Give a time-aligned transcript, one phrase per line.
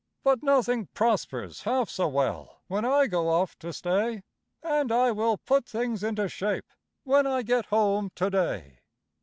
[0.23, 4.23] But nothing prospers half so well when I go off to stay,
[4.63, 6.65] And I will put things into shape,
[7.03, 8.79] when I get home to day.